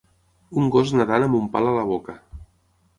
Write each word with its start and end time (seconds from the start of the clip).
Un 0.61 0.71
gos 0.77 0.95
nedant 1.01 1.27
amb 1.27 1.39
un 1.43 1.47
pal 1.57 1.73
a 1.73 1.77
la 1.79 1.87
boca. 1.95 2.21